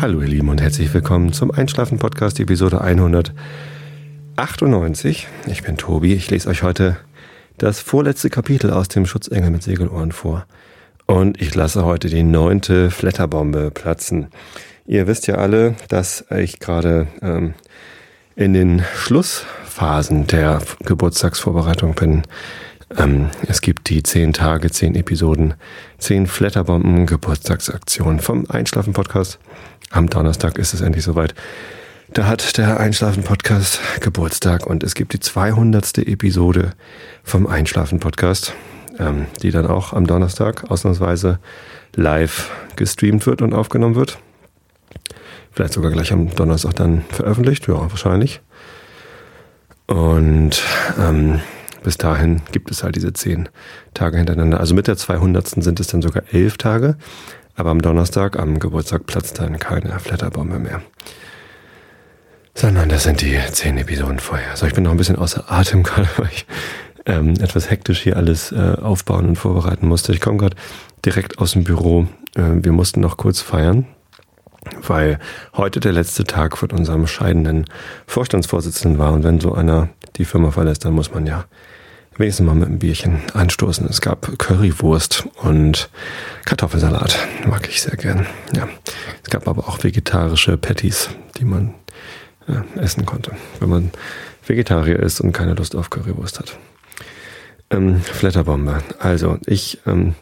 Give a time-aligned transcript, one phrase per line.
[0.00, 5.28] Hallo ihr Lieben und herzlich willkommen zum Einschlafen Podcast Episode 198.
[5.46, 6.96] Ich bin Tobi, ich lese euch heute
[7.58, 10.46] das vorletzte Kapitel aus dem Schutzengel mit Segelohren vor.
[11.04, 14.28] Und ich lasse heute die neunte Flatterbombe platzen.
[14.86, 17.52] Ihr wisst ja alle, dass ich gerade ähm,
[18.36, 22.22] in den Schlussphasen der Geburtstagsvorbereitung bin.
[22.96, 25.54] Ähm, es gibt die zehn Tage, zehn Episoden,
[25.98, 29.38] zehn Flatterbomben Geburtstagsaktion vom Einschlafen Podcast.
[29.90, 31.34] Am Donnerstag ist es endlich soweit.
[32.12, 35.98] Da hat der Einschlafen Podcast Geburtstag und es gibt die 200.
[35.98, 36.72] Episode
[37.22, 38.54] vom Einschlafen Podcast,
[38.98, 41.38] ähm, die dann auch am Donnerstag ausnahmsweise
[41.94, 44.18] live gestreamt wird und aufgenommen wird.
[45.52, 48.40] Vielleicht sogar gleich am Donnerstag dann veröffentlicht, ja, wahrscheinlich.
[49.86, 50.62] Und
[50.98, 51.40] ähm,
[51.82, 53.48] bis dahin gibt es halt diese zehn
[53.94, 54.60] Tage hintereinander.
[54.60, 55.46] Also mit der 200.
[55.48, 56.96] sind es dann sogar elf Tage.
[57.56, 60.82] Aber am Donnerstag, am Geburtstag, platzt dann keine Flatterbombe mehr.
[62.54, 64.56] Sondern das sind die zehn Episoden vorher.
[64.56, 66.46] So, ich bin noch ein bisschen außer Atem gerade, weil ich
[67.06, 70.12] ähm, etwas hektisch hier alles äh, aufbauen und vorbereiten musste.
[70.12, 70.56] Ich komme gerade
[71.04, 72.06] direkt aus dem Büro.
[72.34, 73.86] Äh, wir mussten noch kurz feiern,
[74.86, 75.18] weil
[75.56, 77.64] heute der letzte Tag von unserem scheidenden
[78.06, 79.12] Vorstandsvorsitzenden war.
[79.12, 81.44] Und wenn so einer die Firma verlässt, dann muss man ja
[82.16, 83.86] wenigstens mal mit einem Bierchen anstoßen.
[83.88, 85.88] Es gab Currywurst und
[86.44, 87.18] Kartoffelsalat.
[87.46, 88.26] Mag ich sehr gern.
[88.54, 88.68] Ja.
[89.22, 91.74] Es gab aber auch vegetarische Patties, die man
[92.46, 93.90] äh, essen konnte, wenn man
[94.46, 96.58] Vegetarier ist und keine Lust auf Currywurst hat.
[97.70, 98.82] Ähm, Flatterbombe.
[98.98, 100.14] Also, ich ähm,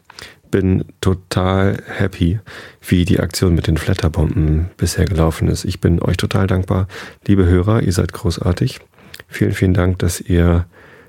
[0.50, 2.40] bin total happy,
[2.86, 5.64] wie die Aktion mit den Flatterbomben bisher gelaufen ist.
[5.64, 6.88] Ich bin euch total dankbar,
[7.26, 8.80] liebe Hörer, ihr seid großartig.
[9.28, 10.66] Vielen, vielen Dank, dass ihr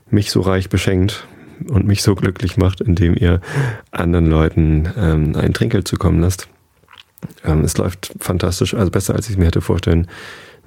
[0.09, 1.27] mich so reich beschenkt
[1.67, 3.41] und mich so glücklich macht, indem ihr
[3.91, 6.47] anderen Leuten ähm, ein Trinkgeld zukommen lasst.
[7.43, 10.07] Ähm, es läuft fantastisch, also besser als ich es mir hätte vorstellen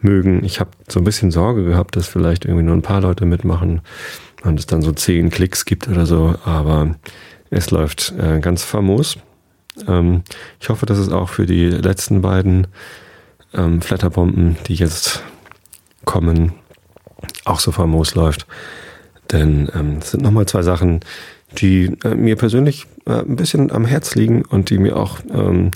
[0.01, 0.45] mögen.
[0.45, 3.81] Ich habe so ein bisschen Sorge gehabt, dass vielleicht irgendwie nur ein paar Leute mitmachen
[4.43, 6.97] und es dann so zehn Klicks gibt oder so, aber
[7.51, 9.19] es läuft äh, ganz famos.
[9.87, 10.23] Ähm,
[10.61, 12.67] ich hoffe, dass es auch für die letzten beiden
[13.55, 15.23] ähm, Flatterbomben, die jetzt
[16.05, 16.53] kommen,
[17.45, 18.47] auch so famos läuft.
[19.31, 21.01] Denn ähm, es sind nochmal zwei Sachen,
[21.59, 25.71] die äh, mir persönlich äh, ein bisschen am Herz liegen und die mir auch ähm,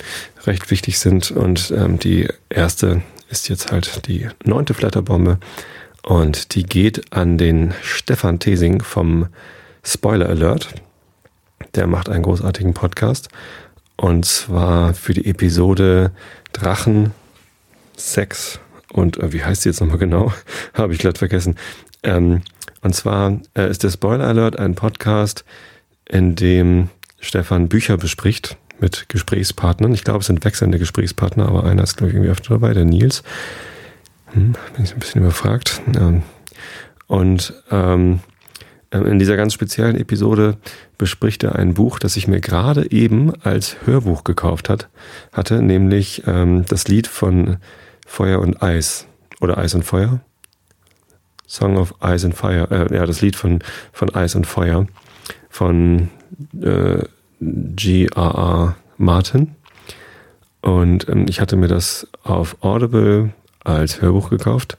[0.45, 1.31] recht wichtig sind.
[1.31, 5.39] Und ähm, die erste ist jetzt halt die neunte Flatterbombe.
[6.03, 9.27] Und die geht an den Stefan Tesing vom
[9.83, 10.69] Spoiler Alert.
[11.75, 13.29] Der macht einen großartigen Podcast.
[13.97, 16.11] Und zwar für die Episode
[16.53, 17.11] Drachen,
[17.97, 18.59] Sex
[18.93, 20.33] und äh, wie heißt sie jetzt nochmal genau?
[20.73, 21.55] Habe ich glatt vergessen.
[22.03, 22.41] Ähm,
[22.81, 25.45] und zwar äh, ist der Spoiler Alert ein Podcast,
[26.09, 26.89] in dem
[27.19, 29.93] Stefan Bücher bespricht mit Gesprächspartnern.
[29.93, 32.85] Ich glaube, es sind wechselnde Gesprächspartner, aber einer ist, glaube ich, irgendwie öfter dabei, der
[32.85, 33.23] Nils.
[34.27, 35.81] Hm, bin ich ein bisschen überfragt.
[35.97, 36.23] Ähm,
[37.07, 38.19] und ähm,
[38.91, 40.57] in dieser ganz speziellen Episode
[40.97, 44.87] bespricht er ein Buch, das ich mir gerade eben als Hörbuch gekauft hat,
[45.33, 47.57] hatte, nämlich ähm, das Lied von
[48.07, 49.05] Feuer und Eis
[49.39, 50.21] oder Eis und Feuer.
[51.45, 53.59] Song of Ice and Fire, äh, ja, das Lied von,
[53.93, 54.87] von Ice and Fire
[55.49, 56.09] von
[56.61, 57.03] äh,
[57.39, 58.75] G.R.R.
[58.97, 59.55] Martin.
[60.61, 64.77] Und ähm, ich hatte mir das auf Audible als Hörbuch gekauft,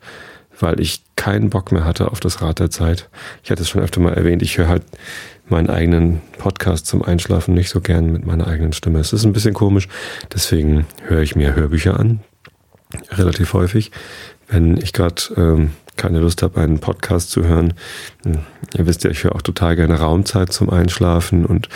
[0.60, 3.08] weil ich keinen Bock mehr hatte auf das Rad der Zeit.
[3.42, 4.82] Ich hatte es schon öfter mal erwähnt, ich höre halt
[5.48, 8.98] meinen eigenen Podcast zum Einschlafen nicht so gern mit meiner eigenen Stimme.
[8.98, 9.88] Es ist ein bisschen komisch,
[10.32, 12.20] deswegen höre ich mir Hörbücher an,
[13.10, 13.90] relativ häufig.
[14.48, 17.74] Wenn ich gerade ähm, keine Lust habe, einen Podcast zu hören.
[18.24, 21.68] Ihr wisst ja, ich höre auch total gerne Raumzeit zum Einschlafen und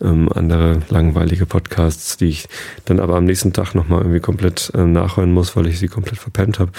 [0.00, 2.48] ähm, andere langweilige Podcasts, die ich
[2.84, 6.18] dann aber am nächsten Tag nochmal irgendwie komplett äh, nachhören muss, weil ich sie komplett
[6.18, 6.70] verpennt habe.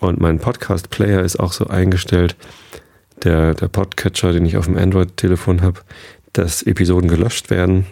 [0.00, 2.34] Und mein Podcast-Player ist auch so eingestellt,
[3.22, 5.80] der, der Podcatcher, den ich auf dem Android-Telefon habe,
[6.32, 7.86] dass Episoden gelöscht werden,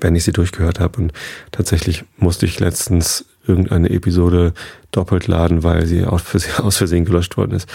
[0.00, 1.00] wenn ich sie durchgehört habe.
[1.00, 1.12] Und
[1.52, 4.52] tatsächlich musste ich letztens irgendeine Episode
[4.90, 7.68] doppelt laden, weil sie aus Versehen gelöscht worden ist,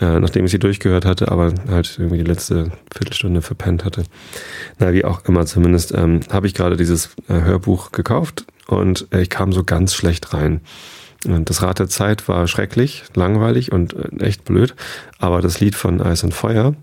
[0.00, 4.04] äh, nachdem ich sie durchgehört hatte, aber halt irgendwie die letzte Viertelstunde verpennt hatte.
[4.78, 9.22] Na, wie auch immer, zumindest ähm, habe ich gerade dieses äh, Hörbuch gekauft und äh,
[9.22, 10.60] ich kam so ganz schlecht rein.
[11.26, 14.74] Und das Rad der Zeit war schrecklich, langweilig und äh, echt blöd,
[15.18, 16.74] aber das Lied von Eis und Feuer,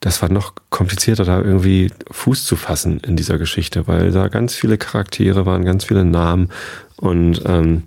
[0.00, 4.54] das war noch komplizierter, da irgendwie Fuß zu fassen in dieser Geschichte, weil da ganz
[4.54, 6.50] viele Charaktere waren, ganz viele Namen
[6.96, 7.84] und ähm,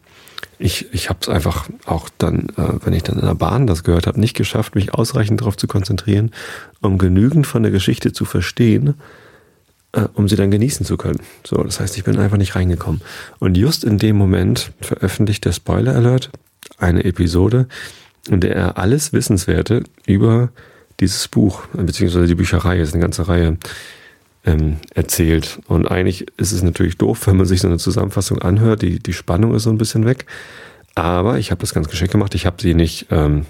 [0.60, 3.84] ich, ich habe es einfach auch dann, äh, wenn ich dann in der Bahn das
[3.84, 6.32] gehört habe, nicht geschafft, mich ausreichend darauf zu konzentrieren,
[6.82, 8.96] um genügend von der Geschichte zu verstehen,
[9.94, 11.22] äh, um sie dann genießen zu können.
[11.48, 13.02] So, das heißt, ich bin einfach nicht reingekommen.
[13.40, 16.30] Und just in dem Moment veröffentlicht der Spoiler Alert
[16.78, 17.68] eine Episode,
[18.30, 20.50] in der er alles Wissenswerte über
[21.00, 23.58] dieses Buch, beziehungsweise die Bücherei, ist eine ganze Reihe,
[24.46, 25.60] ähm, erzählt.
[25.68, 28.82] Und eigentlich ist es natürlich doof, wenn man sich so eine Zusammenfassung anhört.
[28.82, 30.26] Die, die Spannung ist so ein bisschen weg.
[30.96, 32.36] Aber ich habe das ganz geschickt gemacht.
[32.36, 33.46] Ich habe sie nicht, ähm,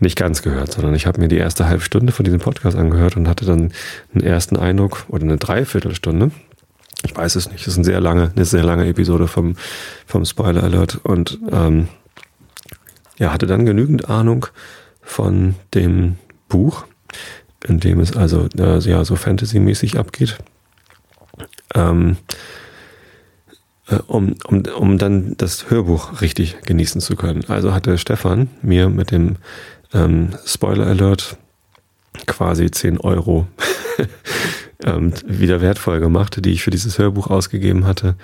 [0.00, 3.16] nicht ganz gehört, sondern ich habe mir die erste halbe Stunde von diesem Podcast angehört
[3.16, 3.72] und hatte dann
[4.12, 6.30] einen ersten Eindruck oder eine Dreiviertelstunde.
[7.04, 7.66] Ich weiß es nicht.
[7.66, 9.56] Das ist eine sehr lange, eine sehr lange Episode vom,
[10.06, 11.88] vom Spoiler Alert und ähm,
[13.18, 14.46] ja, hatte dann genügend Ahnung
[15.02, 16.16] von dem
[16.48, 16.84] Buch,
[17.66, 20.38] in dem es also äh, ja so Fantasy-mäßig abgeht.
[21.74, 22.16] Ähm,
[23.88, 27.44] äh, um, um, um dann das Hörbuch richtig genießen zu können.
[27.48, 29.36] Also hatte Stefan mir mit dem
[29.92, 31.36] ähm, Spoiler Alert
[32.26, 33.46] quasi 10 Euro
[34.84, 38.16] ähm, wieder wertvoll gemacht, die ich für dieses Hörbuch ausgegeben hatte,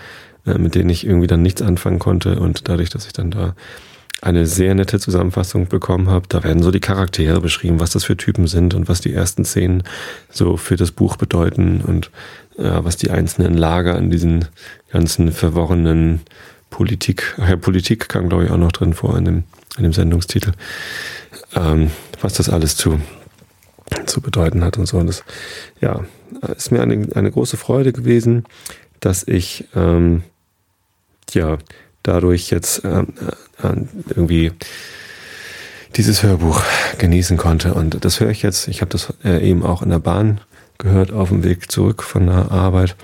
[0.46, 3.54] äh, mit denen ich irgendwie dann nichts anfangen konnte und dadurch, dass ich dann da
[4.22, 6.26] eine sehr nette Zusammenfassung bekommen habe.
[6.28, 9.44] Da werden so die Charaktere beschrieben, was das für Typen sind und was die ersten
[9.44, 9.82] Szenen
[10.30, 12.10] so für das Buch bedeuten und
[12.58, 14.46] äh, was die einzelnen Lager an diesen
[14.90, 16.20] ganzen verworrenen
[16.68, 19.44] Politik, ja, Politik kam glaube ich auch noch drin vor in dem,
[19.76, 20.52] in dem Sendungstitel,
[21.54, 21.90] ähm,
[22.20, 23.00] was das alles zu,
[24.06, 24.98] zu bedeuten hat und so.
[24.98, 25.24] Und das,
[25.80, 26.04] ja,
[26.56, 28.44] ist mir eine, eine große Freude gewesen,
[29.00, 30.22] dass ich, ähm,
[31.32, 31.58] ja,
[32.02, 33.04] dadurch jetzt äh, äh,
[34.08, 34.52] irgendwie
[35.96, 36.62] dieses Hörbuch
[36.98, 37.74] genießen konnte.
[37.74, 38.68] Und das höre ich jetzt.
[38.68, 40.40] Ich habe das äh, eben auch in der Bahn
[40.78, 42.96] gehört auf dem Weg zurück von der Arbeit.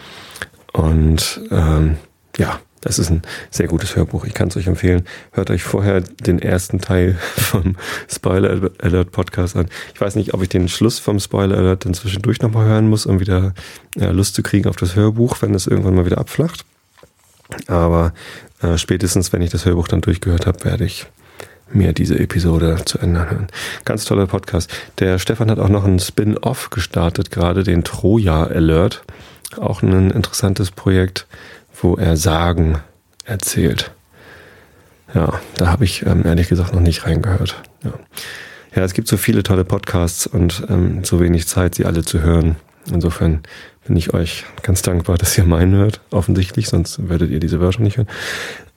[0.73, 1.97] Und ähm,
[2.39, 4.25] ja, das ist ein sehr gutes Hörbuch.
[4.25, 5.05] Ich kann es euch empfehlen.
[5.33, 7.77] Hört euch vorher den ersten Teil vom
[8.09, 9.67] Spoiler Alert Podcast an.
[9.95, 13.05] Ich weiß nicht, ob ich den Schluss vom Spoiler Alert dann zwischendurch nochmal hören muss,
[13.05, 13.55] um wieder
[13.97, 16.65] ja, Lust zu kriegen auf das Hörbuch, wenn es irgendwann mal wieder abflacht.
[17.67, 18.13] Aber
[18.63, 21.07] äh, spätestens, wenn ich das Hörbuch dann durchgehört habe, werde ich
[21.73, 23.49] mir diese Episode zu Ende hören.
[23.85, 24.71] Ganz toller Podcast.
[24.99, 29.03] Der Stefan hat auch noch einen Spin-off gestartet, gerade den Troja Alert.
[29.59, 31.27] Auch ein interessantes Projekt,
[31.81, 32.79] wo er Sagen
[33.25, 33.91] erzählt.
[35.15, 37.63] Ja, da habe ich ähm, ehrlich gesagt noch nicht reingehört.
[37.85, 37.93] Ja.
[38.75, 42.21] ja, es gibt so viele tolle Podcasts und ähm, so wenig Zeit, sie alle zu
[42.21, 42.57] hören.
[42.93, 43.41] Insofern
[43.87, 47.83] bin ich euch ganz dankbar, dass ihr meinen hört, offensichtlich, sonst werdet ihr diese Wörter
[47.83, 48.09] nicht hören.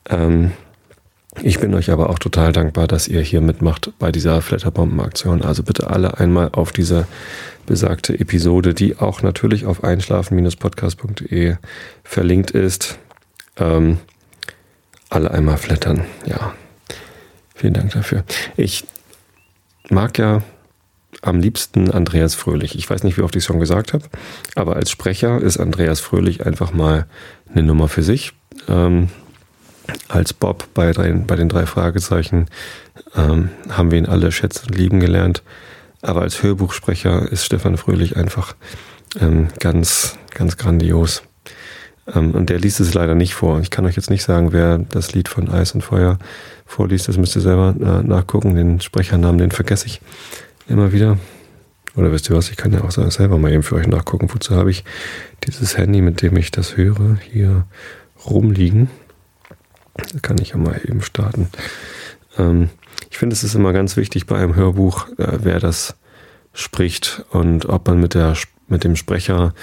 [0.09, 0.51] Ähm,
[1.41, 5.41] ich bin euch aber auch total dankbar, dass ihr hier mitmacht bei dieser Flatterbomben-Aktion.
[5.44, 7.07] Also bitte alle einmal auf diese
[7.65, 11.56] besagte Episode, die auch natürlich auf einschlafen-podcast.de
[12.03, 12.97] verlinkt ist.
[13.57, 14.00] Ähm,
[15.09, 16.06] alle einmal flattern.
[16.25, 16.53] Ja.
[17.56, 18.23] Vielen Dank dafür.
[18.57, 18.85] Ich
[19.89, 20.41] mag ja
[21.21, 22.75] am liebsten Andreas Fröhlich.
[22.75, 24.06] Ich weiß nicht, wie oft ich es schon gesagt habe,
[24.56, 27.07] aber als Sprecher ist Andreas Fröhlich einfach mal
[27.51, 28.33] eine Nummer für sich.
[28.67, 29.09] Ähm,
[30.07, 32.45] als Bob bei, drei, bei den drei Fragezeichen
[33.15, 35.44] ähm, haben wir ihn alle schätzen und lieben gelernt.
[36.01, 38.56] Aber als Hörbuchsprecher ist Stefan Fröhlich einfach
[39.19, 41.23] ähm, ganz, ganz grandios.
[42.13, 43.59] Ähm, und der liest es leider nicht vor.
[43.59, 46.17] Ich kann euch jetzt nicht sagen, wer das Lied von Eis und Feuer
[46.65, 47.07] vorliest.
[47.07, 48.56] Das müsst ihr selber äh, nachgucken.
[48.56, 50.01] Den Sprechernamen, den vergesse ich
[50.69, 51.18] immer wieder.
[51.95, 54.30] Oder wisst ihr was, ich kann ja auch selber mal eben für euch nachgucken.
[54.31, 54.83] Wozu habe ich
[55.45, 57.66] dieses Handy, mit dem ich das höre, hier
[58.26, 58.90] rumliegen?
[59.95, 61.49] Das kann ich ja mal eben starten.
[62.38, 62.69] Ähm,
[63.09, 65.95] ich finde, es ist immer ganz wichtig bei einem Hörbuch, äh, wer das
[66.54, 68.35] spricht und ob man mit, der,
[68.68, 69.54] mit dem Sprecher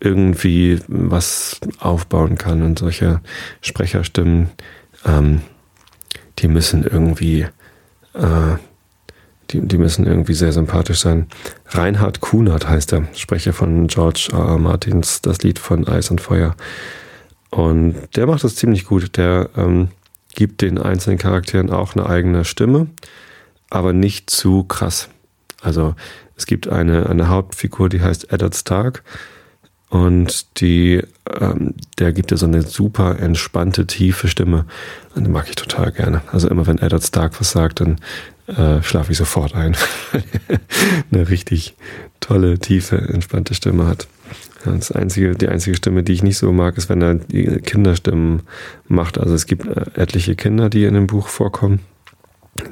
[0.00, 2.62] irgendwie was aufbauen kann.
[2.62, 3.20] Und solche
[3.60, 4.50] Sprecherstimmen,
[5.04, 5.40] ähm,
[6.38, 7.46] die müssen irgendwie
[8.14, 8.56] äh,
[9.50, 11.26] die, die müssen irgendwie sehr sympathisch sein.
[11.66, 14.38] Reinhard Kunert heißt er, Sprecher von George R.
[14.38, 14.58] R.
[14.58, 16.56] Martins, das Lied von Eis und Feuer.
[17.50, 19.16] Und der macht das ziemlich gut.
[19.16, 19.88] Der ähm,
[20.34, 22.88] gibt den einzelnen Charakteren auch eine eigene Stimme,
[23.70, 25.08] aber nicht zu krass.
[25.62, 25.94] Also
[26.36, 29.02] es gibt eine, eine Hauptfigur, die heißt Eddard Stark.
[29.88, 31.02] Und die,
[31.40, 34.66] ähm, der gibt ja so eine super entspannte, tiefe Stimme.
[35.14, 36.22] Und die mag ich total gerne.
[36.32, 37.96] Also immer wenn Eddard Stark was sagt, dann
[38.46, 39.76] äh, schlafe ich sofort ein.
[41.12, 41.74] eine richtig
[42.20, 44.06] tolle, tiefe, entspannte Stimme hat.
[44.64, 48.42] Das einzige, die einzige Stimme, die ich nicht so mag, ist, wenn er die Kinderstimmen
[48.88, 49.18] macht.
[49.18, 51.80] Also es gibt äh, etliche Kinder, die in dem Buch vorkommen.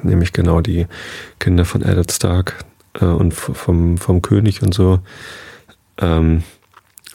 [0.03, 0.87] Nämlich genau die
[1.39, 2.65] Kinder von Eddard Stark
[2.99, 4.99] äh, und vom, vom König und so.
[5.97, 6.43] Ähm,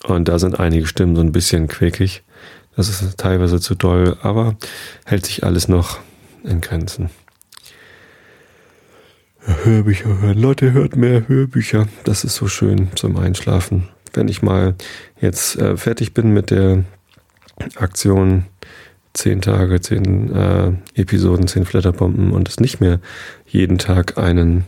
[0.04, 2.22] und da sind einige Stimmen so ein bisschen quäkig.
[2.76, 4.56] Das ist teilweise zu doll, aber
[5.04, 5.98] hält sich alles noch
[6.44, 7.10] in Grenzen.
[9.46, 10.38] Hörbücher hören.
[10.38, 11.88] Leute, hört mehr Hörbücher.
[12.04, 13.88] Das ist so schön zum Einschlafen.
[14.12, 14.74] wenn ich mal
[15.20, 16.84] jetzt äh, fertig bin mit der
[17.76, 18.46] Aktion
[19.12, 23.00] zehn Tage, zehn äh, Episoden, zehn Flatterbomben und es nicht mehr
[23.46, 24.64] jeden Tag einen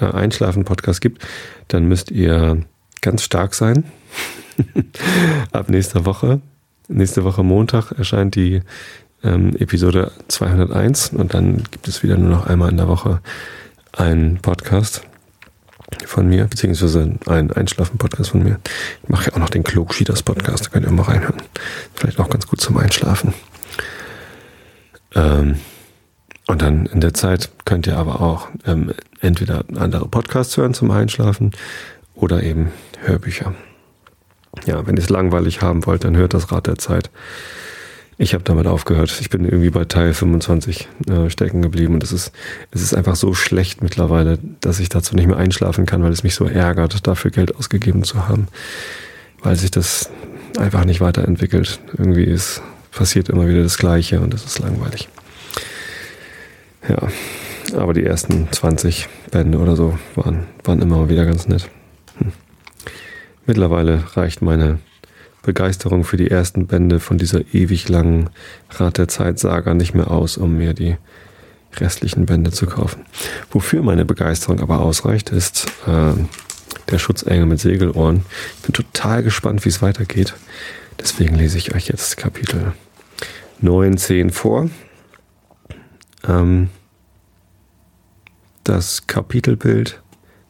[0.00, 1.26] äh, Einschlafen-Podcast gibt,
[1.68, 2.62] dann müsst ihr
[3.00, 3.84] ganz stark sein.
[5.52, 6.40] Ab nächster Woche,
[6.88, 8.60] nächste Woche Montag erscheint die
[9.22, 13.20] ähm, Episode 201 und dann gibt es wieder nur noch einmal in der Woche
[13.96, 15.02] einen Podcast
[16.06, 18.58] von mir, beziehungsweise einen Einschlafen-Podcast von mir.
[19.02, 21.42] Ich mache ja auch noch den Klugschieders-Podcast, da könnt ihr mal reinhören.
[21.94, 23.34] Vielleicht auch ganz gut zum Einschlafen.
[25.14, 25.56] Ähm,
[26.46, 30.90] und dann in der Zeit könnt ihr aber auch ähm, entweder andere Podcasts hören zum
[30.90, 31.52] Einschlafen
[32.14, 32.70] oder eben
[33.02, 33.54] Hörbücher.
[34.66, 37.10] Ja, wenn ihr es langweilig haben wollt, dann hört das Rad der Zeit.
[38.16, 39.16] Ich habe damit aufgehört.
[39.20, 42.32] Ich bin irgendwie bei Teil 25 äh, stecken geblieben und es ist,
[42.70, 46.22] es ist einfach so schlecht mittlerweile, dass ich dazu nicht mehr einschlafen kann, weil es
[46.22, 48.46] mich so ärgert, dafür Geld ausgegeben zu haben,
[49.42, 50.10] weil sich das
[50.58, 51.80] einfach nicht weiterentwickelt.
[51.98, 52.62] Irgendwie ist
[52.94, 55.08] passiert immer wieder das Gleiche und es ist langweilig.
[56.88, 57.08] Ja,
[57.76, 61.68] aber die ersten 20 Bände oder so waren, waren immer wieder ganz nett.
[62.18, 62.32] Hm.
[63.46, 64.78] Mittlerweile reicht meine
[65.44, 68.30] Begeisterung für die ersten Bände von dieser ewig langen
[68.70, 70.96] Rat der Zeit-Saga nicht mehr aus, um mir die
[71.76, 73.04] restlichen Bände zu kaufen.
[73.50, 76.12] Wofür meine Begeisterung aber ausreicht, ist äh,
[76.90, 78.24] der Schutzengel mit Segelohren.
[78.56, 80.34] Ich bin total gespannt, wie es weitergeht.
[81.00, 82.72] Deswegen lese ich euch jetzt Kapitel
[83.60, 84.70] 9, 10 vor.
[86.26, 86.70] Ähm,
[88.62, 90.00] das Kapitelbild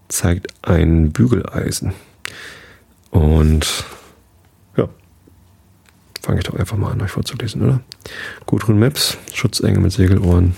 [0.08, 1.94] zeigt ein Bügeleisen.
[3.10, 3.84] Und
[6.24, 7.80] fange ich doch einfach mal an, euch vorzulesen, oder?
[8.46, 10.56] Gudrun Maps, Schutzengel mit Segelohren.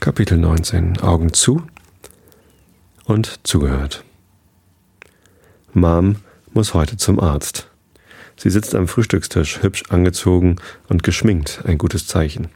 [0.00, 1.62] Kapitel 19, Augen zu
[3.04, 4.04] und zugehört.
[5.72, 6.16] Mom
[6.52, 7.68] muss heute zum Arzt.
[8.36, 10.56] Sie sitzt am Frühstückstisch, hübsch angezogen
[10.88, 12.48] und geschminkt, ein gutes Zeichen.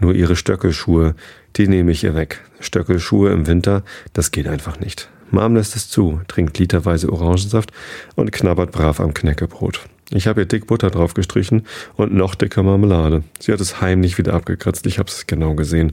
[0.00, 1.14] Nur ihre Stöckelschuhe,
[1.56, 2.40] die nehme ich ihr weg.
[2.58, 5.08] Stöckelschuhe im Winter, das geht einfach nicht.
[5.30, 7.70] Mom lässt es zu, trinkt literweise Orangensaft
[8.16, 9.82] und knabbert brav am Knäckebrot.
[10.14, 11.66] Ich habe ihr dick Butter drauf gestrichen
[11.96, 13.22] und noch dicker Marmelade.
[13.38, 15.92] Sie hat es heimlich wieder abgekratzt, ich habe es genau gesehen.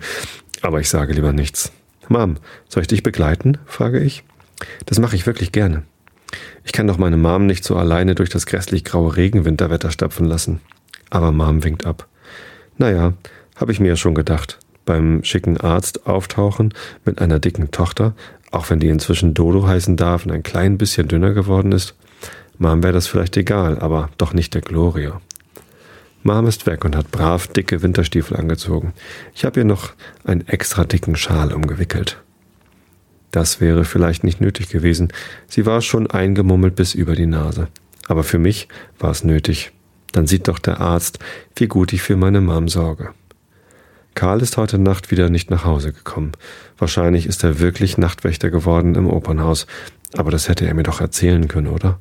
[0.62, 1.72] Aber ich sage lieber nichts.
[2.10, 3.58] Mom, soll ich dich begleiten?
[3.66, 4.24] frage ich.
[4.86, 5.84] Das mache ich wirklich gerne.
[6.66, 10.60] Ich kann doch meine Mom nicht so alleine durch das grässlich graue Regenwinterwetter stapfen lassen.
[11.10, 12.08] Aber Mom winkt ab.
[12.78, 13.14] Naja,
[13.56, 14.60] habe ich mir ja schon gedacht.
[14.86, 16.74] Beim schicken Arzt auftauchen
[17.06, 18.16] mit einer dicken Tochter,
[18.52, 21.96] auch wenn die inzwischen Dodo heißen darf und ein klein bisschen dünner geworden ist.
[22.60, 25.22] Mom wäre das vielleicht egal, aber doch nicht der Gloria.
[26.24, 28.94] Mom ist weg und hat brav dicke Winterstiefel angezogen.
[29.34, 29.94] Ich habe ihr noch
[30.25, 32.22] einen extra dicken Schal umgewickelt.
[33.32, 35.13] Das wäre vielleicht nicht nötig gewesen.
[35.48, 37.70] Sie war schon eingemummelt bis über die Nase.
[38.08, 38.68] Aber für mich
[39.00, 39.72] war es nötig.
[40.12, 41.20] Dann sieht doch der Arzt,
[41.56, 43.12] wie gut ich für meine Mom sorge.
[44.16, 46.34] Karl ist heute Nacht wieder nicht nach Hause gekommen.
[46.78, 49.66] Wahrscheinlich ist er wirklich Nachtwächter geworden im Opernhaus.
[50.18, 52.00] Aber das hätte er mir doch erzählen können, oder?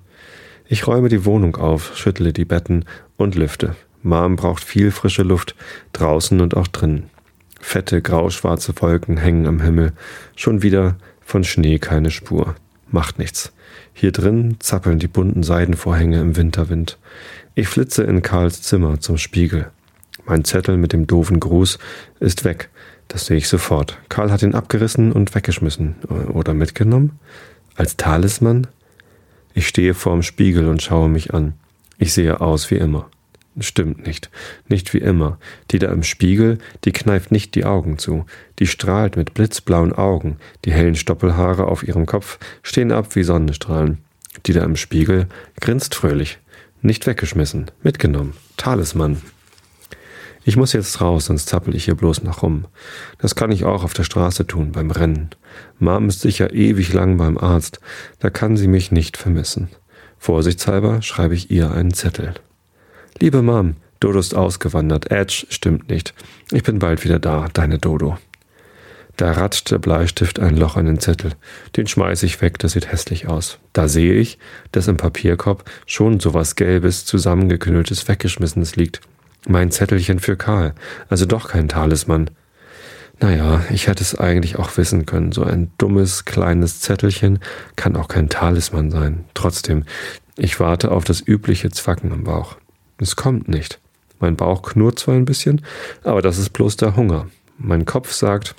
[0.70, 2.84] Ich räume die Wohnung auf, schüttle die Betten
[3.16, 3.74] und lüfte.
[4.02, 5.56] Mom braucht viel frische Luft,
[5.94, 7.08] draußen und auch drinnen.
[7.58, 9.92] Fette, grauschwarze Wolken hängen am Himmel.
[10.36, 12.54] Schon wieder von Schnee keine Spur.
[12.90, 13.52] Macht nichts.
[13.94, 16.98] Hier drin zappeln die bunten Seidenvorhänge im Winterwind.
[17.54, 19.70] Ich flitze in Karls Zimmer zum Spiegel.
[20.26, 21.78] Mein Zettel mit dem doofen Gruß
[22.20, 22.68] ist weg.
[23.08, 23.98] Das sehe ich sofort.
[24.10, 25.96] Karl hat ihn abgerissen und weggeschmissen.
[26.32, 27.18] Oder mitgenommen?
[27.74, 28.66] Als Talisman?
[29.58, 31.54] Ich stehe vorm Spiegel und schaue mich an.
[31.98, 33.10] Ich sehe aus wie immer.
[33.58, 34.30] Stimmt nicht.
[34.68, 35.40] Nicht wie immer.
[35.72, 38.24] Die da im Spiegel, die kneift nicht die Augen zu.
[38.60, 40.36] Die strahlt mit blitzblauen Augen.
[40.64, 43.98] Die hellen Stoppelhaare auf ihrem Kopf stehen ab wie Sonnenstrahlen.
[44.46, 45.26] Die da im Spiegel
[45.60, 46.38] grinst fröhlich.
[46.80, 47.68] Nicht weggeschmissen.
[47.82, 48.34] Mitgenommen.
[48.58, 49.20] Talisman.
[50.48, 52.64] Ich muss jetzt raus, sonst zappel ich hier bloß noch rum.
[53.18, 55.28] Das kann ich auch auf der Straße tun, beim Rennen.
[55.78, 57.80] Mom ist sicher ewig lang beim Arzt.
[58.18, 59.68] Da kann sie mich nicht vermissen.
[60.16, 62.32] Vorsichtshalber schreibe ich ihr einen Zettel.
[63.20, 65.10] Liebe Mom, Dodo ist ausgewandert.
[65.10, 66.14] Edge stimmt nicht.
[66.50, 68.16] Ich bin bald wieder da, deine Dodo.
[69.18, 71.32] Da ratscht der Bleistift ein Loch an den Zettel.
[71.76, 73.58] Den schmeiße ich weg, das sieht hässlich aus.
[73.74, 74.38] Da sehe ich,
[74.72, 79.02] dass im Papierkorb schon sowas Gelbes, zusammengeknülltes, weggeschmissenes liegt.
[79.48, 80.74] Mein Zettelchen für Karl.
[81.08, 82.30] Also doch kein Talisman.
[83.18, 85.32] Naja, ich hätte es eigentlich auch wissen können.
[85.32, 87.40] So ein dummes, kleines Zettelchen
[87.74, 89.24] kann auch kein Talisman sein.
[89.34, 89.84] Trotzdem,
[90.36, 92.56] ich warte auf das übliche Zwacken im Bauch.
[92.98, 93.80] Es kommt nicht.
[94.20, 95.62] Mein Bauch knurrt zwar ein bisschen,
[96.04, 97.26] aber das ist bloß der Hunger.
[97.56, 98.54] Mein Kopf sagt,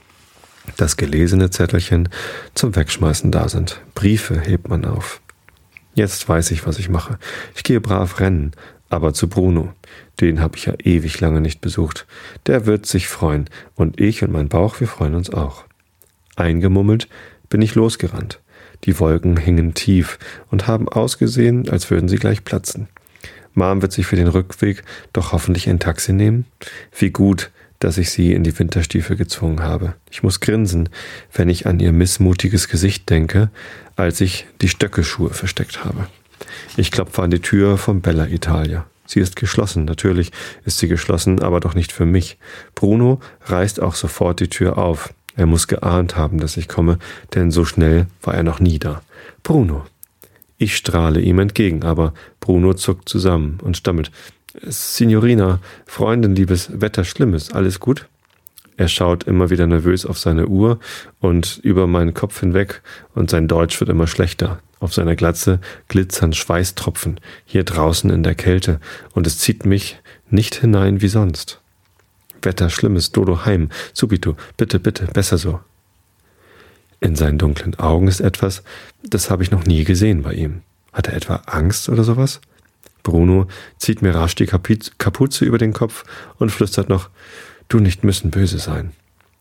[0.78, 2.10] dass gelesene Zettelchen
[2.56, 3.82] zum Wegschmeißen da sind.
[3.96, 5.22] Briefe hebt man auf.
[5.94, 7.18] Jetzt weiß ich, was ich mache.
[7.56, 8.52] Ich gehe brav rennen,
[8.90, 9.74] aber zu Bruno.
[10.20, 12.06] Den habe ich ja ewig lange nicht besucht.
[12.48, 15.66] Der wird sich freuen, und ich und mein Bauch, wir freuen uns auch.
[16.36, 17.08] Eingemummelt
[17.50, 18.40] bin ich losgerannt.
[18.86, 20.20] Die Wolken hingen tief
[20.50, 22.88] und haben ausgesehen, als würden sie gleich platzen.
[23.54, 26.46] Mom wird sich für den Rückweg doch hoffentlich ein Taxi nehmen.
[26.98, 29.96] Wie gut, dass ich sie in die Winterstiefel gezwungen habe.
[30.12, 30.90] Ich muss grinsen,
[31.34, 33.50] wenn ich an ihr missmutiges Gesicht denke,
[33.96, 36.08] als ich die Stöckelschuhe versteckt habe.
[36.78, 38.86] Ich klopfe an die Tür von Bella Italia.
[39.06, 40.32] Sie ist geschlossen, natürlich
[40.66, 42.38] ist sie geschlossen, aber doch nicht für mich.
[42.76, 45.14] Bruno reißt auch sofort die Tür auf.
[45.36, 47.00] Er muss geahnt haben, dass ich komme,
[47.34, 49.02] denn so schnell war er noch nie da.
[49.42, 49.86] Bruno.
[50.58, 54.12] Ich strahle ihm entgegen, aber Bruno zuckt zusammen und stammelt.
[54.68, 58.08] Signorina, Freundin, liebes Wetter, Schlimmes, alles gut?
[58.76, 60.80] Er schaut immer wieder nervös auf seine Uhr
[61.20, 62.82] und über meinen Kopf hinweg
[63.16, 64.60] und sein Deutsch wird immer schlechter.
[64.80, 68.80] Auf seiner Glatze glitzern Schweißtropfen, hier draußen in der Kälte,
[69.14, 71.60] und es zieht mich nicht hinein wie sonst.
[72.42, 75.60] Wetter, Schlimmes, Dodo, heim, subito, bitte, bitte, besser so.
[77.02, 78.64] In seinen dunklen Augen ist etwas,
[79.04, 80.62] das habe ich noch nie gesehen bei ihm.
[80.94, 82.42] Hat er etwa Angst oder sowas?
[83.04, 86.04] Bruno zieht mir rasch die Kapuze über den Kopf
[86.38, 87.10] und flüstert noch,
[87.70, 88.92] du nicht müssen böse sein.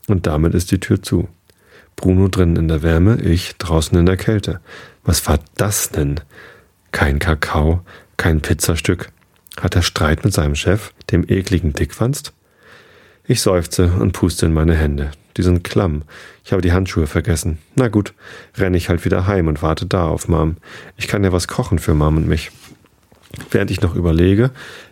[0.07, 1.28] Und damit ist die Tür zu.
[1.99, 4.61] Bruno drinnen in der Wärme, ich draußen in der Kälte.
[5.02, 6.21] Was war das denn?
[6.93, 7.83] Kein Kakao,
[8.17, 9.11] kein Pizzastück.
[9.61, 12.33] Hat er Streit mit seinem Chef, dem ekligen Dickwanst?
[13.25, 15.11] Ich seufze und puste in meine Hände.
[15.37, 16.02] Die sind klamm.
[16.45, 17.59] Ich habe die Handschuhe vergessen.
[17.75, 18.14] Na gut,
[18.57, 20.57] renne ich halt wieder heim und warte da auf Mom.
[20.97, 22.52] Ich kann ja was kochen für Mom und mich.
[23.51, 24.51] Während ich noch überlege,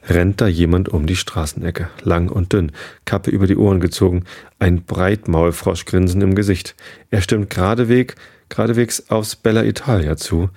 [0.08, 2.72] rennt da jemand um die Straßenecke, lang und dünn,
[3.04, 4.24] Kappe über die Ohren gezogen,
[4.58, 6.74] ein Breitmaulfroschgrinsen im Gesicht.
[7.10, 8.16] Er stimmt geradeweg,
[8.48, 10.50] geradewegs aufs Bella Italia zu,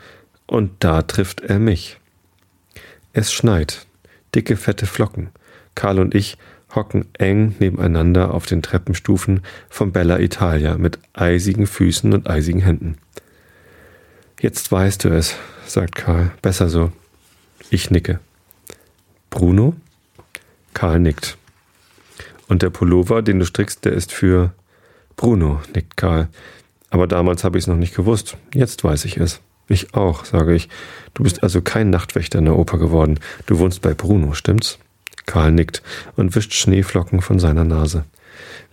[0.46, 2.00] und da trifft er mich.
[3.14, 3.86] Es schneit,
[4.36, 5.30] dicke, fette Flocken.
[5.76, 6.38] Karl und ich
[6.76, 12.98] hocken eng nebeneinander auf den Treppenstufen vom Bella Italia mit eisigen Füßen und eisigen Händen.
[14.40, 16.92] Jetzt weißt du es, sagt Karl, besser so.
[17.72, 18.20] Ich nicke.
[19.30, 19.76] Bruno?
[20.74, 21.38] Karl nickt.
[22.48, 24.54] Und der Pullover, den du strickst, der ist für
[25.16, 26.30] Bruno, nickt Karl.
[26.90, 28.38] Aber damals habe ich es noch nicht gewusst.
[28.56, 29.42] Jetzt weiß ich es.
[29.68, 30.68] Ich auch, sage ich.
[31.14, 33.20] Du bist also kein Nachtwächter in der Oper geworden.
[33.46, 34.80] Du wohnst bei Bruno, stimmt's?
[35.28, 35.84] Karl nickt
[36.16, 38.06] und wischt Schneeflocken von seiner Nase.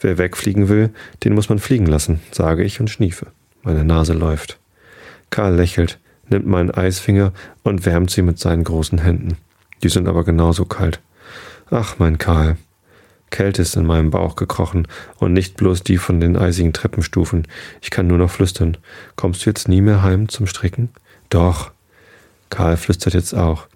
[0.00, 0.90] Wer wegfliegen will,
[1.22, 3.26] den muss man fliegen lassen, sage ich und schniefe.
[3.62, 4.58] Meine Nase läuft.
[5.28, 5.98] Karl lächelt
[6.28, 9.36] nimmt meinen Eisfinger und wärmt sie mit seinen großen Händen.
[9.82, 11.00] Die sind aber genauso kalt.
[11.70, 12.56] Ach, mein Karl.
[13.30, 14.86] Kälte ist in meinem Bauch gekrochen
[15.18, 17.46] und nicht bloß die von den eisigen Treppenstufen.
[17.82, 18.76] Ich kann nur noch flüstern.
[19.16, 20.90] Kommst du jetzt nie mehr heim zum Stricken?
[21.28, 21.72] Doch.
[22.50, 23.66] Karl flüstert jetzt auch.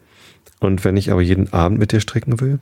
[0.61, 2.61] Und wenn ich aber jeden Abend mit dir stricken will?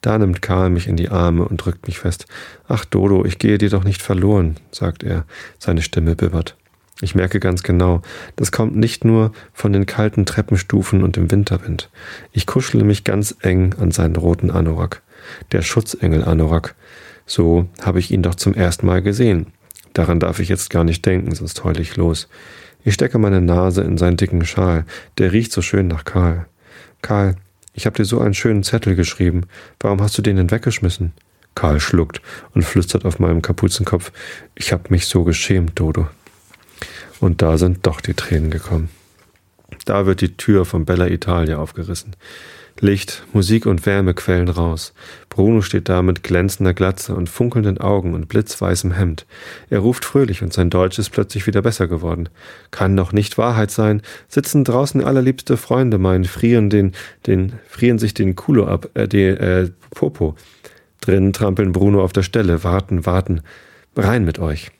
[0.00, 2.26] Da nimmt Karl mich in die Arme und drückt mich fest.
[2.68, 5.24] Ach, Dodo, ich gehe dir doch nicht verloren, sagt er.
[5.58, 6.56] Seine Stimme bibbert.
[7.00, 8.02] Ich merke ganz genau,
[8.34, 11.90] das kommt nicht nur von den kalten Treppenstufen und dem Winterwind.
[12.32, 15.02] Ich kuschele mich ganz eng an seinen roten Anorak.
[15.52, 16.74] Der Schutzengel Anorak.
[17.24, 19.46] So habe ich ihn doch zum ersten Mal gesehen.
[19.92, 22.28] Daran darf ich jetzt gar nicht denken, sonst heul ich los.
[22.84, 24.84] Ich stecke meine Nase in seinen dicken Schal.
[25.18, 26.46] Der riecht so schön nach Karl.
[27.02, 27.36] Karl,
[27.74, 29.42] ich habe dir so einen schönen Zettel geschrieben.
[29.78, 31.12] Warum hast du den denn weggeschmissen?
[31.54, 32.22] Karl schluckt
[32.54, 34.12] und flüstert auf meinem Kapuzenkopf.
[34.54, 36.08] Ich hab mich so geschämt, Dodo.
[37.20, 38.90] Und da sind doch die Tränen gekommen.
[39.84, 42.16] Da wird die Tür von Bella Italia aufgerissen.
[42.80, 44.92] Licht, Musik und Wärme quellen raus.
[45.28, 49.26] Bruno steht da mit glänzender Glatze und funkelnden Augen und blitzweißem Hemd.
[49.68, 52.28] Er ruft fröhlich und sein Deutsch ist plötzlich wieder besser geworden.
[52.70, 54.02] Kann doch nicht Wahrheit sein.
[54.28, 56.92] Sitzen draußen allerliebste Freunde mein, frieren den,
[57.26, 60.36] den, frieren sich den Kulo ab, äh, die, äh, Popo.
[61.00, 63.42] Drinnen trampeln Bruno auf der Stelle, warten, warten.
[63.96, 64.70] Rein mit euch.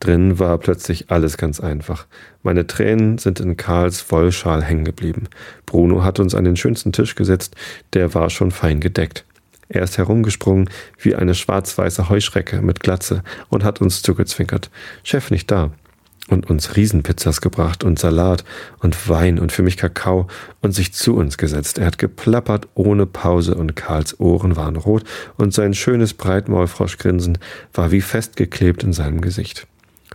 [0.00, 2.06] Drin war plötzlich alles ganz einfach.
[2.42, 5.24] Meine Tränen sind in Karls Wollschal hängen geblieben.
[5.66, 7.56] Bruno hat uns an den schönsten Tisch gesetzt,
[7.94, 9.24] der war schon fein gedeckt.
[9.68, 14.70] Er ist herumgesprungen wie eine schwarz-weiße Heuschrecke mit Glatze und hat uns zugezwinkert.
[15.02, 15.72] Chef nicht da.
[16.30, 18.44] Und uns Riesenpizzas gebracht und Salat
[18.80, 20.26] und Wein und für mich Kakao
[20.60, 21.78] und sich zu uns gesetzt.
[21.78, 25.04] Er hat geplappert ohne Pause und Karls Ohren waren rot
[25.38, 27.38] und sein schönes Breitmaulfroschgrinsen
[27.72, 29.66] war wie festgeklebt in seinem Gesicht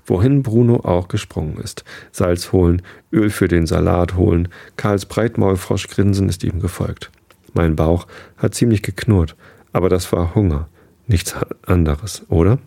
[0.06, 1.84] wohin Bruno auch gesprungen ist.
[2.12, 7.12] Salz holen, Öl für den Salat holen, Karls Breitmaulfroschgrinsen ist ihm gefolgt.
[7.54, 9.36] Mein Bauch hat ziemlich geknurrt,
[9.72, 10.68] aber das war Hunger,
[11.08, 11.36] nichts
[11.66, 12.60] anderes, oder?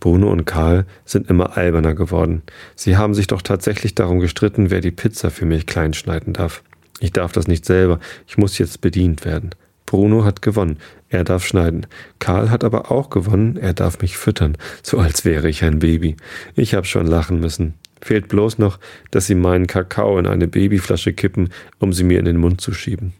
[0.00, 2.42] Bruno und Karl sind immer alberner geworden.
[2.74, 6.62] Sie haben sich doch tatsächlich darum gestritten, wer die Pizza für mich klein schneiden darf.
[7.00, 9.50] Ich darf das nicht selber, ich muss jetzt bedient werden.
[9.86, 11.86] Bruno hat gewonnen, er darf schneiden.
[12.18, 16.16] Karl hat aber auch gewonnen, er darf mich füttern, so als wäre ich ein Baby.
[16.56, 17.74] Ich hab schon lachen müssen.
[18.02, 18.78] Fehlt bloß noch,
[19.10, 22.72] dass sie meinen Kakao in eine Babyflasche kippen, um sie mir in den Mund zu
[22.72, 23.14] schieben.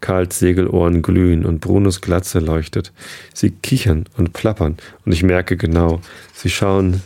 [0.00, 2.92] Karls Segelohren glühen und Brunos Glatze leuchtet.
[3.32, 4.76] Sie kichern und plappern
[5.06, 6.02] und ich merke genau,
[6.34, 7.00] sie schauen,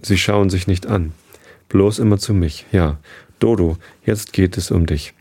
[0.00, 1.12] sie schauen sich nicht an.
[1.68, 2.64] Bloß immer zu mich.
[2.72, 2.98] Ja,
[3.40, 5.12] Dodo, jetzt geht es um dich.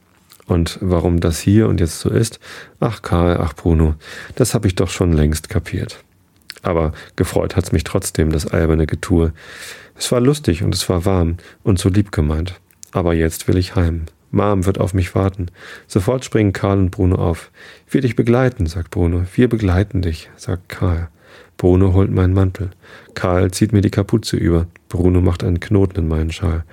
[0.49, 2.39] Und warum das hier und jetzt so ist?
[2.79, 3.93] Ach Karl, ach Bruno,
[4.33, 6.03] das habe ich doch schon längst kapiert.
[6.63, 9.31] Aber gefreut hat's mich trotzdem, das alberne Getue.
[9.95, 12.59] Es war lustig und es war warm und so lieb gemeint.
[12.91, 14.05] Aber jetzt will ich heim.
[14.31, 15.51] Mom wird auf mich warten.
[15.85, 17.51] Sofort springen Karl und Bruno auf.
[17.91, 19.25] Will dich begleiten, sagt Bruno.
[19.35, 21.09] Wir begleiten dich, sagt Karl.
[21.57, 22.71] Bruno holt meinen Mantel.
[23.13, 24.65] Karl zieht mir die Kapuze über.
[24.87, 26.63] Bruno macht einen Knoten in meinen Schal.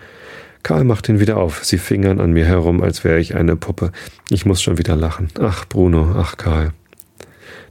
[0.67, 1.65] Karl macht ihn wieder auf.
[1.65, 3.93] Sie fingern an mir herum, als wäre ich eine Puppe.
[4.31, 5.29] Ich muss schon wieder lachen.
[5.39, 6.73] Ach, Bruno, ach, Karl.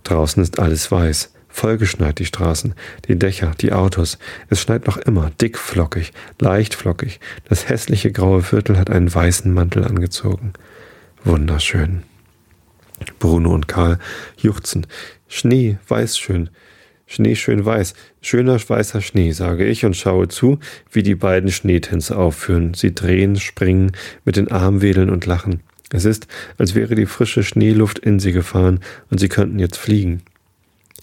[0.05, 1.33] Draußen ist alles weiß.
[1.49, 2.73] Vollgeschneit die Straßen,
[3.09, 4.17] die Dächer, die Autos.
[4.49, 7.19] Es schneit noch immer, dickflockig, leichtflockig.
[7.49, 10.53] Das hässliche graue Viertel hat einen weißen Mantel angezogen.
[11.25, 12.03] Wunderschön.
[13.19, 13.99] Bruno und Karl
[14.37, 14.87] juchzen.
[15.27, 16.49] Schnee, weiß schön.
[17.07, 17.93] Schnee schön weiß.
[18.21, 20.59] Schöner weißer Schnee, sage ich und schaue zu,
[20.91, 22.73] wie die beiden Schneetänze aufführen.
[22.73, 23.91] Sie drehen, springen,
[24.23, 25.61] mit den Armen wedeln und lachen.
[25.91, 28.79] Es ist, als wäre die frische Schneeluft in sie gefahren
[29.11, 30.23] und sie könnten jetzt fliegen.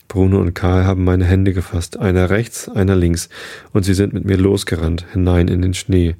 [0.09, 3.31] Bruno und Karl haben meine Hände gefasst, einer rechts, einer links,
[3.73, 6.17] und sie sind mit mir losgerannt, hinein in den Schnee.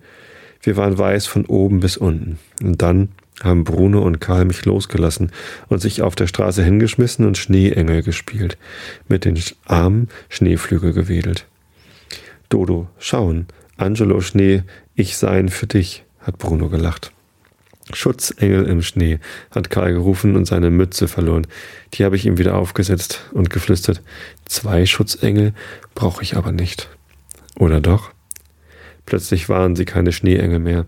[0.63, 2.39] Wir waren weiß von oben bis unten.
[2.63, 3.09] Und dann
[3.43, 5.33] haben Bruno und Karl mich losgelassen
[5.69, 8.57] und sich auf der Straße hingeschmissen und Schneeengel gespielt,
[9.09, 11.47] mit den Armen Schneeflügel gewedelt.
[12.49, 14.63] Dodo, schauen, Angelo Schnee,
[14.95, 17.13] ich sein für dich, hat Bruno gelacht.
[17.93, 19.19] Schutzengel im Schnee,
[19.51, 21.47] hat Karl gerufen und seine Mütze verloren.
[21.95, 24.03] Die habe ich ihm wieder aufgesetzt und geflüstert.
[24.45, 25.53] Zwei Schutzengel
[25.95, 26.89] brauche ich aber nicht.
[27.59, 28.13] Oder doch?
[29.05, 30.87] Plötzlich waren sie keine Schneeengel mehr,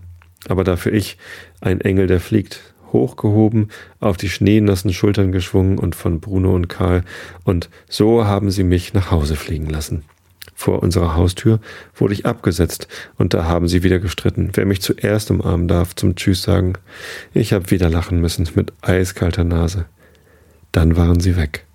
[0.49, 1.17] aber dafür ich,
[1.61, 7.03] ein Engel, der fliegt, hochgehoben, auf die schneenassen Schultern geschwungen und von Bruno und Karl,
[7.43, 10.03] und so haben sie mich nach Hause fliegen lassen.
[10.57, 11.59] Vor unserer Haustür
[11.95, 16.15] wurde ich abgesetzt und da haben sie wieder gestritten, wer mich zuerst umarmen darf zum
[16.15, 16.73] Tschüss sagen.
[17.33, 19.85] Ich habe wieder lachen müssen mit eiskalter Nase.
[20.71, 21.65] Dann waren sie weg.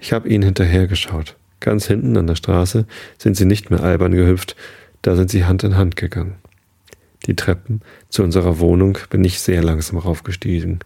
[0.00, 1.36] Ich habe ihnen hinterhergeschaut.
[1.60, 4.56] Ganz hinten an der Straße sind sie nicht mehr albern gehüpft,
[5.02, 6.34] da sind sie Hand in Hand gegangen.
[7.26, 10.80] Die Treppen zu unserer Wohnung bin ich sehr langsam raufgestiegen.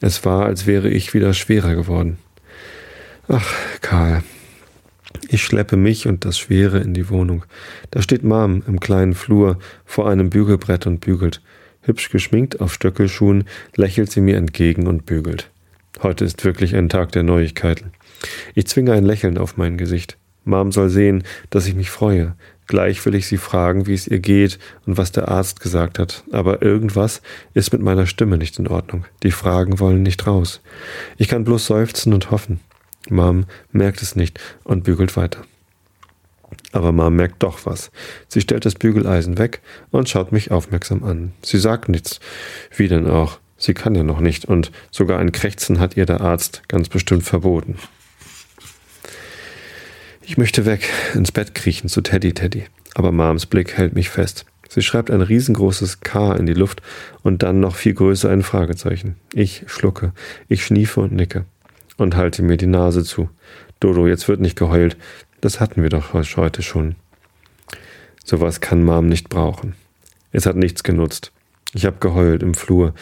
[0.00, 2.18] Es war, als wäre ich wieder schwerer geworden.
[3.28, 4.22] Ach, Karl,
[5.28, 7.44] ich schleppe mich und das Schwere in die Wohnung.
[7.90, 11.42] Da steht Mom im kleinen Flur vor einem Bügelbrett und bügelt.
[11.82, 15.50] Hübsch geschminkt auf Stöckelschuhen lächelt sie mir entgegen und bügelt.
[16.02, 17.92] Heute ist wirklich ein Tag der Neuigkeiten.
[18.54, 20.16] Ich zwinge ein Lächeln auf mein Gesicht.
[20.44, 22.34] Mom soll sehen, dass ich mich freue.
[22.66, 26.24] Gleich will ich sie fragen, wie es ihr geht und was der Arzt gesagt hat,
[26.32, 27.20] aber irgendwas
[27.54, 29.04] ist mit meiner Stimme nicht in Ordnung.
[29.22, 30.60] Die Fragen wollen nicht raus.
[31.18, 32.60] Ich kann bloß seufzen und hoffen.
[33.10, 35.42] Mom merkt es nicht und bügelt weiter.
[36.70, 37.90] Aber Mom merkt doch was.
[38.28, 41.32] Sie stellt das Bügeleisen weg und schaut mich aufmerksam an.
[41.42, 42.20] Sie sagt nichts.
[42.74, 43.38] Wie denn auch?
[43.56, 47.22] Sie kann ja noch nicht und sogar ein Krächzen hat ihr der Arzt ganz bestimmt
[47.22, 47.76] verboten.
[50.24, 52.64] Ich möchte weg, ins Bett kriechen zu Teddy Teddy.
[52.94, 54.46] Aber Moms Blick hält mich fest.
[54.68, 56.80] Sie schreibt ein riesengroßes K in die Luft
[57.22, 59.16] und dann noch viel größer ein Fragezeichen.
[59.34, 60.12] Ich schlucke,
[60.48, 61.44] ich schniefe und nicke
[61.96, 63.28] und halte mir die Nase zu.
[63.80, 64.96] Dodo, jetzt wird nicht geheult.
[65.40, 66.94] Das hatten wir doch heute schon.
[68.24, 69.74] Sowas kann Mom nicht brauchen.
[70.30, 71.32] Es hat nichts genutzt.
[71.74, 72.94] Ich habe geheult im Flur,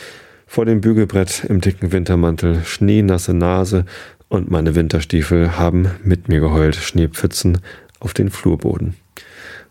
[0.46, 3.84] vor dem Bügelbrett im dicken Wintermantel, schneenasse Nase
[4.30, 7.58] und meine Winterstiefel haben mit mir geheult, Schneepfützen
[7.98, 8.94] auf den Flurboden.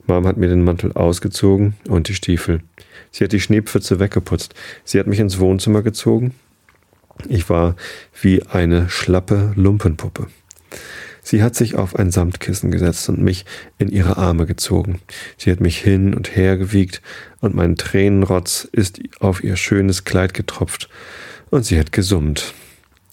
[0.06, 2.62] Mom hat mir den Mantel ausgezogen und die Stiefel.
[3.10, 4.54] Sie hat die Schneepfütze weggeputzt.
[4.84, 6.36] Sie hat mich ins Wohnzimmer gezogen
[7.28, 7.76] ich war
[8.22, 10.28] wie eine schlappe Lumpenpuppe.
[11.22, 13.46] Sie hat sich auf ein Samtkissen gesetzt und mich
[13.78, 15.02] in ihre Arme gezogen.
[15.38, 17.02] Sie hat mich hin und her gewiegt
[17.42, 20.90] und mein Tränenrotz ist auf ihr schönes Kleid getropft
[21.50, 22.54] und sie hat gesummt.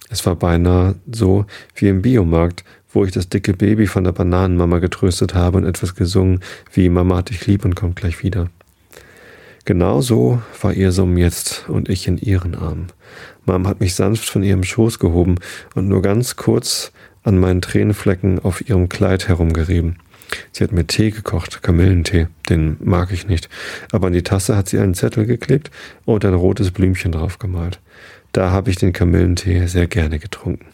[0.08, 4.78] Es war beinahe so wie im Biomarkt, wo ich das dicke Baby von der Bananenmama
[4.78, 6.40] getröstet habe und etwas gesungen
[6.72, 8.48] wie Mama hat dich lieb und kommt gleich wieder.
[9.64, 12.86] Genau so war ihr Summen jetzt und ich in ihren Armen.
[13.46, 15.36] Mom hat mich sanft von ihrem Schoß gehoben
[15.74, 16.92] und nur ganz kurz
[17.24, 19.96] an meinen Tränenflecken auf ihrem Kleid herumgerieben.
[20.52, 23.48] Sie hat mir Tee gekocht, Kamillentee, den mag ich nicht.
[23.92, 25.70] Aber an die Tasse hat sie einen Zettel geklebt
[26.04, 27.80] und ein rotes Blümchen draufgemalt.
[28.36, 30.66] Da habe ich den Kamillentee sehr gerne getrunken.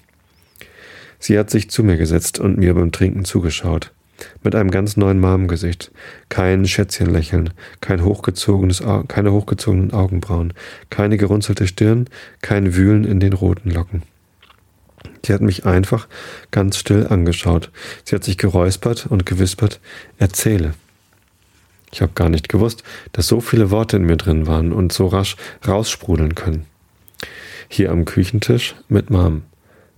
[1.21, 3.93] Sie hat sich zu mir gesetzt und mir beim Trinken zugeschaut.
[4.43, 5.93] Mit einem ganz neuen Marmengesicht.
[6.29, 10.55] Kein Schätzchenlächeln, kein hochgezogenes, keine hochgezogenen Augenbrauen,
[10.91, 12.09] keine gerunzelte Stirn,
[12.41, 14.03] kein Wühlen in den roten Locken.
[15.25, 16.09] Sie hat mich einfach
[16.51, 17.71] ganz still angeschaut.
[18.03, 19.79] Sie hat sich geräuspert und gewispert,
[20.19, 20.75] erzähle.
[21.93, 25.07] Ich habe gar nicht gewusst, dass so viele Worte in mir drin waren und so
[25.07, 26.67] rasch raussprudeln können.
[27.75, 29.45] Hier am Küchentisch mit Mom.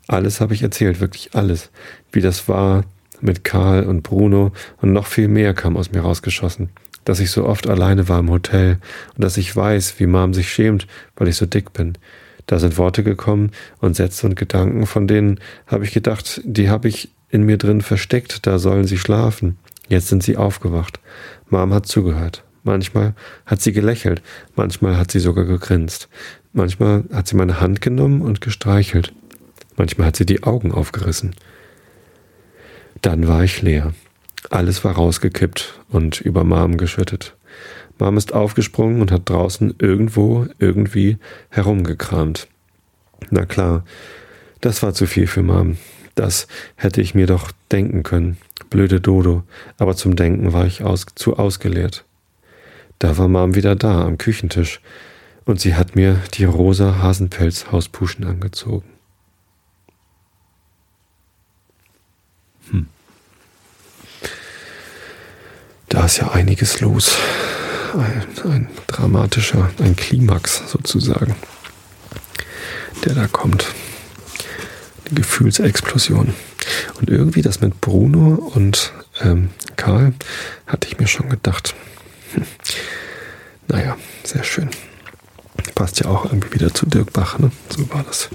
[0.07, 1.73] Alles habe ich erzählt, wirklich alles.
[2.13, 2.85] Wie das war
[3.21, 6.69] mit Karl und Bruno und noch viel mehr kam aus mir rausgeschossen.
[7.05, 8.79] Dass ich so oft alleine war im Hotel
[9.17, 11.99] und dass ich weiß, wie Mom sich schämt, weil ich so dick bin.
[12.47, 16.87] Da sind Worte gekommen und Sätze und Gedanken, von denen habe ich gedacht, die habe
[16.87, 19.59] ich in mir drin versteckt, da sollen sie schlafen.
[19.89, 21.01] Jetzt sind sie aufgewacht.
[21.51, 22.45] Mom hat zugehört.
[22.63, 24.23] Manchmal hat sie gelächelt,
[24.55, 26.09] manchmal hat sie sogar gegrinst.
[26.57, 29.13] Manchmal hat sie meine Hand genommen und gestreichelt.
[29.77, 31.35] Manchmal hat sie die Augen aufgerissen.
[33.03, 33.93] Dann war ich leer.
[34.51, 37.35] Alles war rausgekippt und über Mom geschüttet.
[37.99, 42.47] Mom ist aufgesprungen und hat draußen irgendwo, irgendwie herumgekramt.
[43.31, 43.85] Na klar,
[44.61, 45.77] das war zu viel für Mom.
[46.15, 48.37] Das hätte ich mir doch denken können.
[48.71, 49.43] Blöde Dodo.
[49.77, 52.05] Aber zum Denken war ich aus, zu ausgeleert.
[53.01, 54.81] Da war Mom wieder da am Küchentisch
[55.45, 58.95] und sie hat mir die rosa Hasenpelz-Hauspuschen angezogen.
[65.95, 67.17] Da ist ja einiges los.
[67.93, 71.37] Ein, ein dramatischer, ein Klimax sozusagen,
[73.05, 73.67] der da kommt.
[75.09, 76.35] Die Gefühlsexplosion.
[76.99, 80.15] Und irgendwie das mit Bruno und ähm, Karl
[80.67, 81.77] hatte ich mir schon gedacht.
[82.35, 82.45] Hm.
[83.69, 84.71] Naja, sehr schön.
[85.75, 87.51] Passt ja auch irgendwie wieder zu Dirk Bach, ne?
[87.69, 88.29] So war das.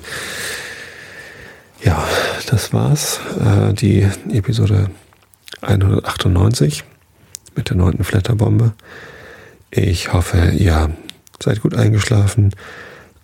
[1.84, 2.06] Ja,
[2.48, 3.20] das war's.
[3.40, 4.90] Äh, die Episode
[5.62, 6.84] 198
[7.56, 8.74] mit der neunten Flatterbombe.
[9.72, 10.94] Ich hoffe, ihr
[11.42, 12.54] seid gut eingeschlafen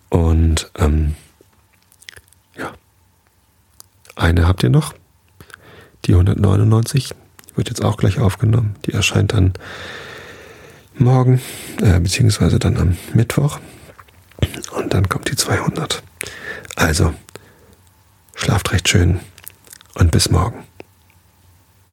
[0.10, 1.16] und ähm,
[2.58, 2.72] ja,
[4.16, 4.94] eine habt ihr noch,
[6.06, 7.14] die 199,
[7.56, 8.76] wird jetzt auch gleich aufgenommen.
[8.86, 9.54] Die erscheint dann
[10.98, 11.42] morgen,
[11.82, 13.60] äh, beziehungsweise dann am Mittwoch.
[14.72, 16.04] Und dann kommt die 200.
[16.76, 17.14] Also,
[18.36, 19.20] schlaft recht schön
[19.96, 20.66] und bis morgen.